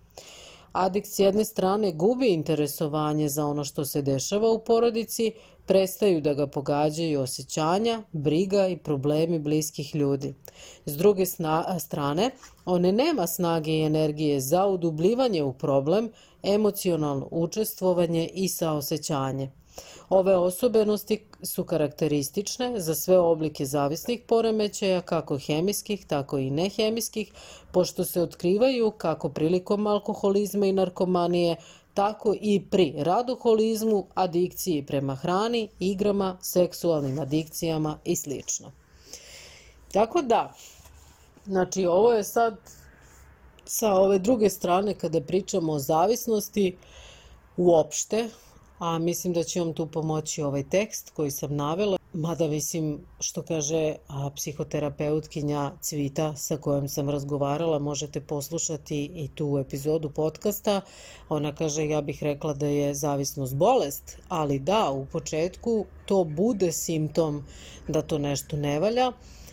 [0.72, 5.32] Adikt s jedne strane gubi interesovanje za ono što se dešava u porodici,
[5.66, 10.34] prestaju da ga pogađaju osjećanja, briga i problemi bliskih ljudi.
[10.86, 11.24] S druge
[11.78, 12.30] strane,
[12.64, 16.10] one nema snage i energije za udubljivanje u problem,
[16.42, 19.50] emocionalno učestvovanje i saosećanje.
[20.08, 27.32] Ove osobenosti su karakteristične za sve oblike zavisnih poremećaja, kako hemijskih, tako i nehemijskih,
[27.72, 31.56] pošto se otkrivaju kako prilikom alkoholizma i narkomanije,
[31.94, 38.32] tako i pri radoholizmu, adikciji prema hrani, igrama, seksualnim adikcijama i sl.
[39.92, 40.54] Tako da,
[41.46, 42.56] znači ovo je sad
[43.72, 46.76] sa ove druge strane kada pričamo o zavisnosti
[47.56, 48.28] uopšte,
[48.78, 53.42] a mislim da će vam tu pomoći ovaj tekst koji sam navela, mada mislim što
[53.42, 53.94] kaže
[54.36, 60.80] psihoterapeutkinja Cvita sa kojom sam razgovarala, možete poslušati i tu epizodu podcasta.
[61.28, 66.72] Ona kaže ja bih rekla da je zavisnost bolest, ali da, u početku to bude
[66.72, 67.44] simptom
[67.88, 69.12] da to nešto ne valja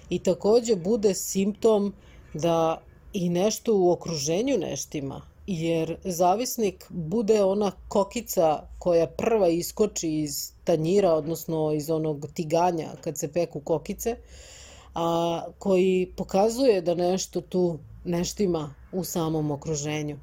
[0.10, 1.94] i takođe bude simptom
[2.34, 2.82] da
[3.14, 11.14] i nešto u okruženju neštima, jer zavisnik bude ona kokica koja prva iskoči iz tanjira,
[11.14, 14.16] odnosno iz onog tiganja kad se peku kokice,
[14.96, 20.18] a koji pokazuje da nešto tu neštima u samom okruženju.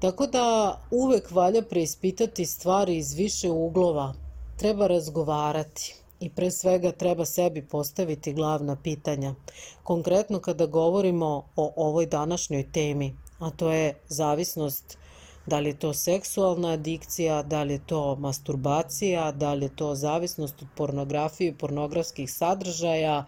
[0.00, 4.14] Tako da uvek valja preispitati stvari iz više uglova,
[4.56, 9.34] treba razgovarati i pre svega treba sebi postaviti glavna pitanja.
[9.82, 14.98] Konkretno kada govorimo o ovoj današnjoj temi, a to je zavisnost
[15.46, 19.94] da li je to seksualna adikcija, da li je to masturbacija, da li je to
[19.94, 23.24] zavisnost od pornografije, pornografskih sadržaja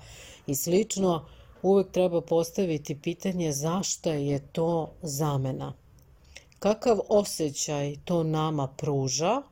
[0.47, 1.27] i slično,
[1.63, 5.73] uvek treba postaviti pitanje zašto je to zamena.
[6.59, 9.43] Kakav osjećaj to nama pruža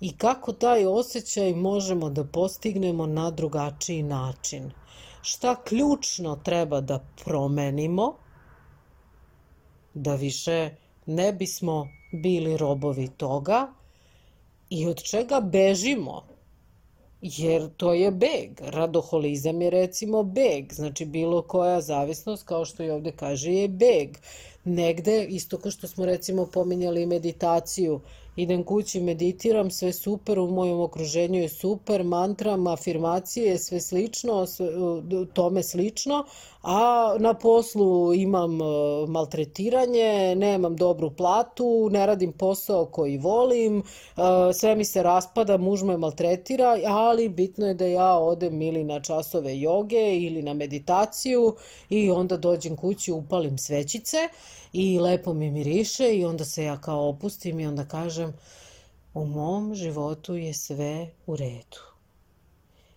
[0.00, 4.70] i kako taj osjećaj možemo da postignemo na drugačiji način.
[5.22, 8.16] Šta ključno treba da promenimo
[9.94, 10.70] da više
[11.06, 13.72] ne bismo bili robovi toga
[14.70, 16.22] i od čega bežimo
[17.22, 18.60] jer to je beg.
[18.60, 24.16] Radoholizam je recimo beg, znači bilo koja zavisnost, kao što i ovde kaže, je beg.
[24.64, 28.00] Negde, isto kao što smo recimo pominjali meditaciju,
[28.38, 34.68] idem kući, meditiram, sve super, u mojom okruženju je super, mantram, afirmacije, sve slično, sve,
[35.34, 36.24] tome slično,
[36.62, 38.64] a na poslu imam e,
[39.08, 43.82] maltretiranje, nemam dobru platu, ne radim posao koji volim, e,
[44.54, 49.00] sve mi se raspada, muž me maltretira, ali bitno je da ja odem ili na
[49.00, 51.54] časove joge ili na meditaciju
[51.90, 54.16] i onda dođem kući, upalim svećice
[54.72, 58.34] i lepo mi miriše i onda se ja kao opustim i onda kažem
[59.14, 61.78] u mom životu je sve u redu.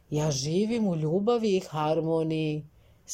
[0.10, 2.64] Ja živim u ljubavi i harmoniji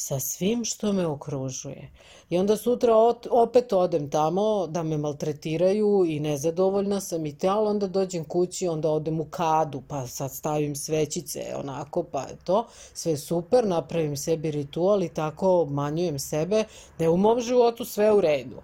[0.00, 1.90] sa svim što me okružuje.
[2.30, 2.92] I onda sutra
[3.30, 8.68] opet odem tamo da me maltretiraju i nezadovoljna sam i te, ali onda dođem kući,
[8.68, 14.16] onda odem u kadu, pa sad stavim svećice, onako, pa je to sve super, napravim
[14.16, 16.64] sebi ritual i tako obmanjujem sebe
[16.98, 18.62] da je u mom životu sve u redu.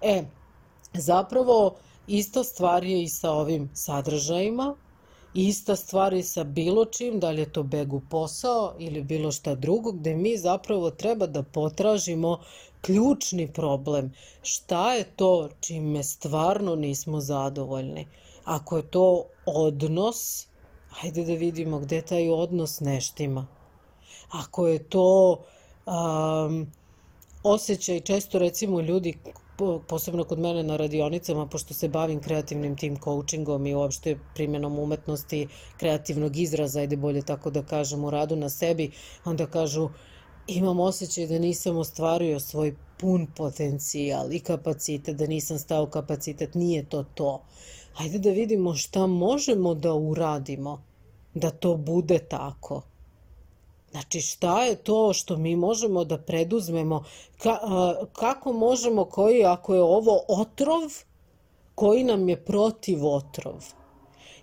[0.00, 0.22] E,
[0.94, 4.76] zapravo ista stvar je i sa ovim sadržajima,
[5.46, 9.32] ista stvar je sa bilo čim, da li je to beg u posao ili bilo
[9.32, 12.38] šta drugo, gde mi zapravo treba da potražimo
[12.80, 14.12] ključni problem.
[14.42, 18.06] Šta je to čime stvarno nismo zadovoljni?
[18.44, 20.46] Ako je to odnos,
[20.88, 23.46] hajde da vidimo gde taj odnos neštima.
[24.30, 25.38] Ako je to
[25.86, 26.72] um,
[27.42, 29.18] osjećaj, često recimo ljudi
[29.88, 35.48] posebno kod mene na radionicama, pošto se bavim kreativnim tim coachingom i uopšte primjenom umetnosti,
[35.76, 38.90] kreativnog izraza, ajde bolje tako da kažem, u radu na sebi,
[39.24, 39.88] onda kažu
[40.46, 46.84] imam osjećaj da nisam ostvario svoj pun potencijal i kapacitet, da nisam stao kapacitet, nije
[46.88, 47.42] to to.
[47.92, 50.82] Hajde da vidimo šta možemo da uradimo
[51.34, 52.82] da to bude tako.
[53.90, 57.04] Znači šta je to što mi možemo da preduzmemo,
[57.38, 60.82] ka, a, kako možemo koji, ako je ovo otrov,
[61.74, 63.64] koji nam je protiv otrov.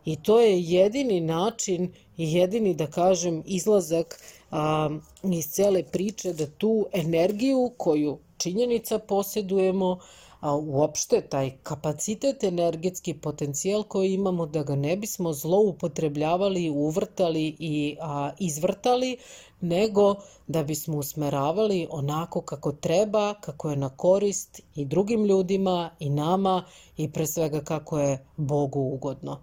[0.05, 4.19] I to je jedini način i jedini, da kažem, izlazak
[4.51, 4.89] a,
[5.23, 9.99] iz cele priče da tu energiju koju činjenica posjedujemo,
[10.45, 17.97] a uopšte taj kapacitet, energetski potencijal koji imamo da ga ne bismo zloupotrebljavali, uvrtali i
[18.01, 19.17] a, izvrtali,
[19.61, 20.15] nego
[20.47, 26.63] da bismo usmeravali onako kako treba, kako je na korist i drugim ljudima i nama
[26.97, 29.39] i pre svega kako je Bogu ugodno.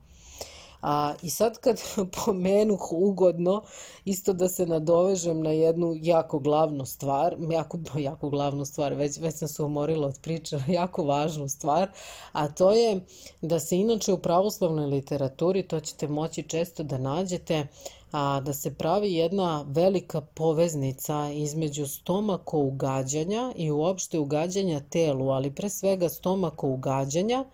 [0.82, 1.80] A, I sad kad
[2.24, 3.62] pomenuh ugodno,
[4.04, 9.34] isto da se nadovežem na jednu jako glavnu stvar, jako, jako glavnu stvar, već, već
[9.34, 11.90] sam se umorila od priče, jako važnu stvar,
[12.32, 13.00] a to je
[13.40, 17.66] da se inače u pravoslavnoj literaturi, to ćete moći često da nađete,
[18.12, 25.54] a, da se pravi jedna velika poveznica između stomako ugađanja i uopšte ugađanja telu, ali
[25.54, 27.44] pre svega stomako ugađanja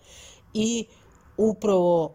[0.54, 0.86] i
[1.36, 2.14] upravo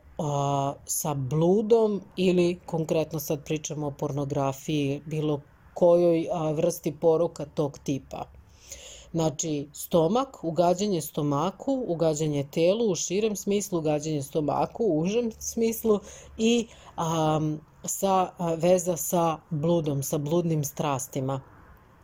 [0.85, 5.41] sa bludom ili konkretno sad pričamo o pornografiji, bilo
[5.73, 8.25] kojoj vrsti poruka tog tipa.
[9.13, 15.99] Znači, stomak, ugađanje stomaku, ugađanje telu u širem smislu, ugađanje stomaku u užem smislu
[16.37, 16.67] i
[16.97, 17.39] a,
[17.85, 21.41] sa a, veza sa bludom, sa bludnim strastima.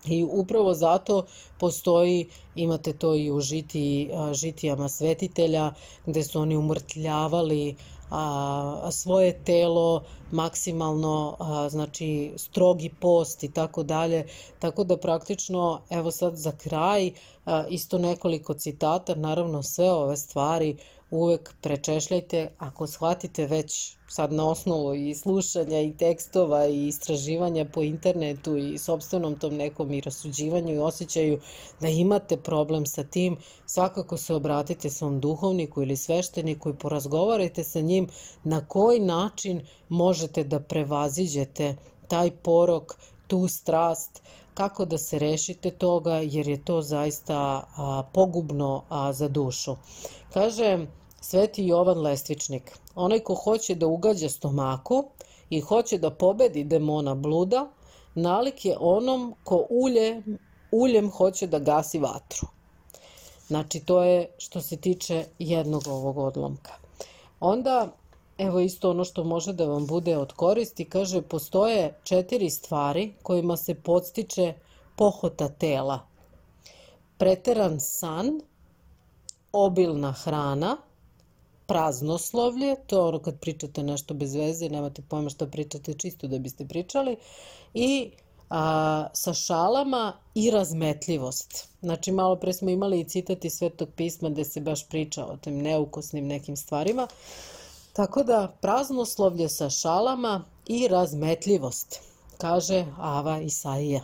[0.05, 1.25] I upravo zato
[1.59, 5.73] postoji, imate to i u žiti, žitijama svetitelja,
[6.05, 7.75] gde su oni umrtljavali
[8.11, 14.25] a, svoje telo maksimalno, a, znači strogi post i tako dalje.
[14.59, 17.11] Tako da praktično, evo sad za kraj,
[17.45, 20.77] a, isto nekoliko citata, naravno sve ove stvari
[21.11, 27.83] uvek prečešljajte ako shvatite već sad na osnovu i slušanja i tekstova i istraživanja po
[27.83, 31.39] internetu i sobstvenom tom nekom i rasuđivanju i osjećaju
[31.79, 37.81] da imate problem sa tim, svakako se obratite svom duhovniku ili svešteniku i porazgovarajte sa
[37.81, 38.07] njim
[38.43, 39.61] na koji način
[40.19, 41.75] možete da prevaziđete
[42.07, 42.95] taj porok,
[43.27, 44.21] tu strast,
[44.53, 49.75] kako da se rešite toga, jer je to zaista a, pogubno a, za dušu.
[50.33, 50.87] Kaže,
[51.21, 55.03] Sveti Jovan Lestvičnik, onaj ko hoće da ugađa stomaku
[55.49, 57.69] i hoće da pobedi demona bluda,
[58.15, 60.21] nalik je onom ko ulje,
[60.71, 62.47] uljem hoće da gasi vatru.
[63.47, 66.73] Znači, to je što se tiče jednog ovog odlomka.
[67.39, 67.98] Onda,
[68.39, 73.57] evo isto ono što može da vam bude od koristi, kaže, postoje četiri stvari kojima
[73.57, 74.53] se podstiče
[74.95, 75.99] pohota tela.
[77.17, 78.41] Preteran san,
[79.51, 80.77] obilna hrana,
[81.65, 86.39] praznoslovlje, to je ono kad pričate nešto bez veze, nemate pojma što pričate čisto da
[86.39, 87.17] biste pričali,
[87.73, 88.11] i
[88.49, 91.67] a, sa šalama i razmetljivost.
[91.81, 95.37] Znači, malo pre smo imali i citat iz Svetog pisma gde se baš priča o
[95.37, 97.07] tim neukosnim nekim stvarima.
[97.99, 101.99] Tako da, praznoslovlje sa šalama i razmetljivost,
[102.37, 104.01] kaže Ava Isaija.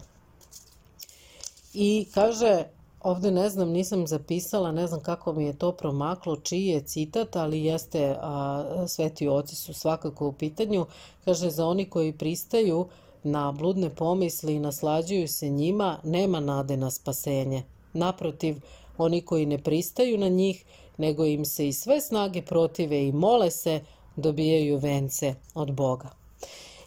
[1.73, 2.63] I kaže,
[3.03, 7.35] Ovde ne znam, nisam zapisala, ne znam kako mi je to promaklo, čiji je citat,
[7.35, 10.85] ali jeste, a, sveti oci su svakako u pitanju.
[11.25, 12.87] Kaže, za oni koji pristaju
[13.23, 17.63] na bludne pomisli i naslađuju se njima, nema nade na spasenje.
[17.93, 18.55] Naprotiv,
[18.97, 20.65] oni koji ne pristaju na njih,
[20.97, 23.81] nego im se i sve snage protive i mole se,
[24.15, 26.09] dobijaju vence od Boga.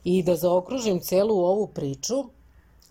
[0.05, 2.25] I da zaokružim celu ovu priču,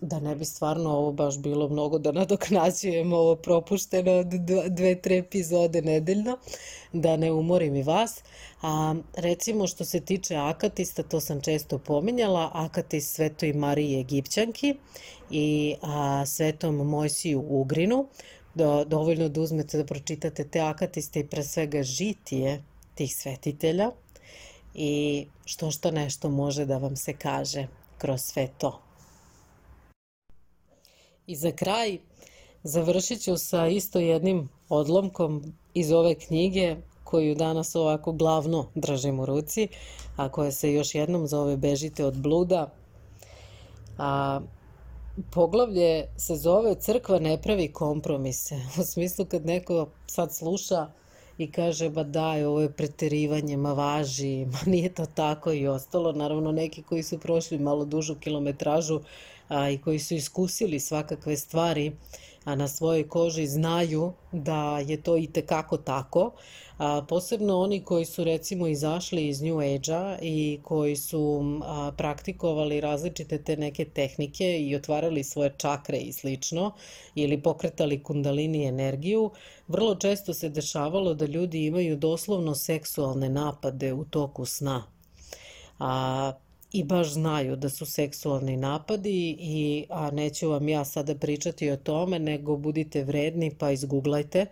[0.00, 4.26] da ne bi stvarno ovo baš bilo mnogo da nadoknađujemo ovo propušteno od
[4.68, 6.38] dve, tre epizode nedeljno,
[6.92, 8.20] da ne umorim i vas.
[8.62, 14.74] A, recimo što se tiče akatista, to sam često pominjala, akatist Svetoj Mariji Egipćanki
[15.30, 18.06] i a, Svetom Mojsiju Ugrinu,
[18.58, 22.62] da, dovoljno da uzmete da pročitate te akatiste i pre svega žitije
[22.94, 23.90] tih svetitelja
[24.74, 27.66] i što što nešto može da vam se kaže
[27.98, 28.80] kroz sve to.
[31.26, 31.98] I za kraj
[32.62, 39.26] završit ću sa isto jednim odlomkom iz ove knjige koju danas ovako glavno držim u
[39.26, 39.68] ruci,
[40.16, 42.70] a koja se još jednom zove Bežite od bluda.
[43.98, 44.40] A,
[45.30, 48.54] poglavlje se zove Crkva ne pravi kompromise.
[48.80, 50.86] U smislu kad neko sad sluša
[51.38, 56.12] i kaže ba daj, ovo je preterivanje, ma važi, ma nije to tako i ostalo.
[56.12, 59.00] Naravno neki koji su prošli malo dužu kilometražu
[59.48, 61.92] a, i koji su iskusili svakakve stvari
[62.48, 66.32] a na svojoj koži znaju da je to i tekako tako.
[66.78, 72.80] A, posebno oni koji su recimo izašli iz New Age-a i koji su a, praktikovali
[72.80, 76.72] različite te neke tehnike i otvarali svoje čakre i slično
[77.14, 79.30] ili pokretali kundalini energiju,
[79.66, 84.84] vrlo često se dešavalo da ljudi imaju doslovno seksualne napade u toku sna.
[85.78, 86.32] A,
[86.72, 91.76] i baš znaju da su seksualni napadi i a neću vam ja sada pričati o
[91.76, 94.46] tome nego budite vredni pa izguglajte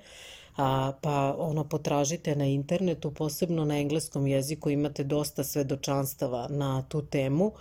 [0.56, 7.02] a, pa ono potražite na internetu posebno na engleskom jeziku imate dosta svedočanstava na tu
[7.02, 7.52] temu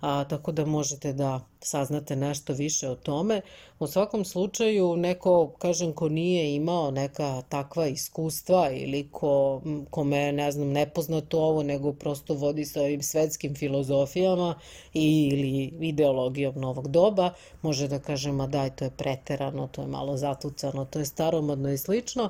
[0.00, 3.40] a, tako da možete da saznate nešto više o tome.
[3.78, 10.52] U svakom slučaju, neko, kažem, ko nije imao neka takva iskustva ili ko, kome, ne
[10.52, 14.54] znam, nepoznato ovo, nego prosto vodi sa ovim svetskim filozofijama
[14.94, 17.32] i, ili ideologijom novog doba,
[17.62, 21.70] može da kaže, ma daj, to je preterano, to je malo zatucano, to je staromodno
[21.70, 22.28] i slično.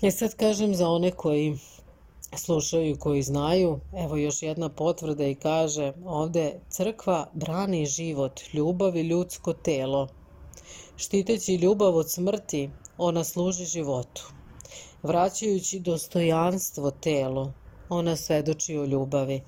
[0.00, 1.58] I sad kažem za one koji
[2.36, 9.02] slušaju koji znaju, evo još jedna potvrda i kaže ovde crkva brani život, ljubav i
[9.02, 10.08] ljudsko telo.
[10.96, 14.32] Štiteći ljubav od smrti, ona služi životu.
[15.02, 17.46] Vraćajući dostojanstvo telu,
[17.88, 19.42] ona svedoči o ljubavi.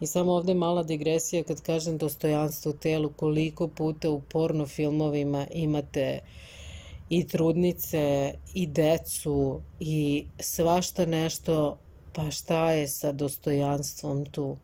[0.00, 6.20] I samo ovde mala digresija kad kažem dostojanstvo telu, koliko puta u porno filmovima imate
[7.08, 11.78] i trudnice i decu i svašta nešto
[12.16, 14.56] Pa šta je sa dostojanstvom tu?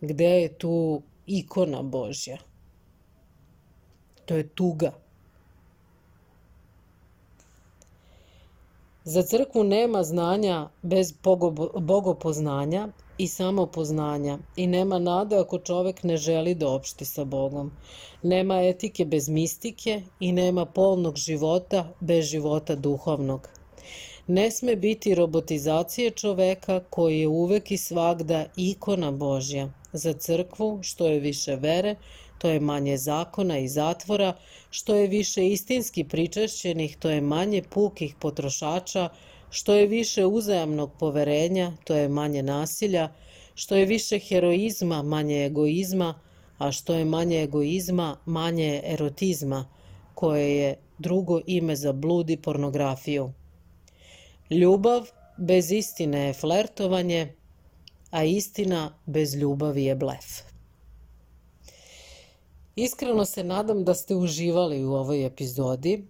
[0.00, 2.38] Gde je tu ikona Božja?
[4.24, 4.92] To je tuga.
[9.04, 11.12] Za crkvu nema znanja bez
[11.80, 12.88] bogopoznanja
[13.18, 17.72] i samopoznanja i nema nade ako čovek ne želi da opšti sa Bogom.
[18.22, 23.48] Nema etike bez mistike i nema polnog života bez života duhovnog.
[24.28, 29.70] Ne sme biti robotizacije čoveka koji je uvek i svagda ikona Božja.
[29.92, 31.94] Za crkvu što je više vere,
[32.38, 34.36] to je manje zakona i zatvora,
[34.70, 39.08] što je više istinski pričešćenih, to je manje pukih potrošača,
[39.50, 43.08] što je više uzajamnog poverenja, to je manje nasilja,
[43.54, 46.14] što je više heroizma, manje egoizma,
[46.58, 49.68] a što je manje egoizma, manje erotizma,
[50.14, 53.32] koje je drugo ime za blud i pornografiju.
[54.50, 57.34] Ljubav bez istine je flertovanje,
[58.10, 60.42] a istina bez ljubavi je blef.
[62.76, 66.04] Iskreno se nadam da ste uživali u ovoj epizodi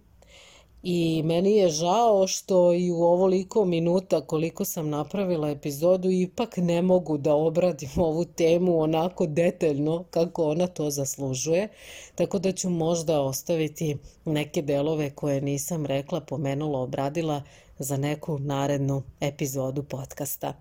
[0.83, 6.81] i meni je žao što i u ovoliko minuta koliko sam napravila epizodu ipak ne
[6.81, 11.67] mogu da obradim ovu temu onako detaljno kako ona to zaslužuje,
[12.15, 17.41] tako da ću možda ostaviti neke delove koje nisam rekla, pomenula, obradila
[17.79, 20.53] za neku narednu epizodu podcasta.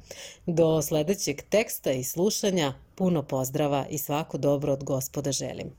[0.47, 5.71] Do sledećeg teksta i slušanja puno pozdrava i svako dobro od gospoda želim.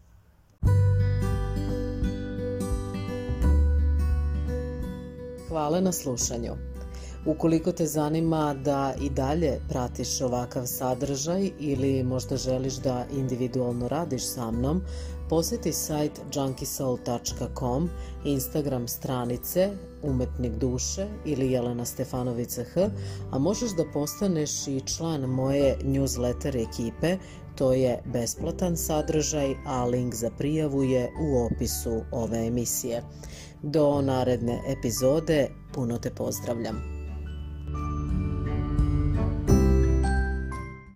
[5.47, 6.76] Hvala na slušanju.
[7.27, 14.25] Ukoliko te zanima da i dalje pratiš ovakav sadržaj ili možda želiš da individualno radiš
[14.25, 14.81] sa mnom,
[15.29, 17.89] poseti sajt junkisoul.com,
[18.25, 19.69] Instagram stranice
[20.03, 22.89] Umetnik duše ili Jelena Stefanovica H,
[23.31, 27.17] a možeš da postaneš i član moje newsletter ekipe,
[27.55, 33.03] to je besplatan sadržaj, a link za prijavu je u opisu ove emisije.
[33.61, 36.96] Do naredne epizode, puno te pozdravljam.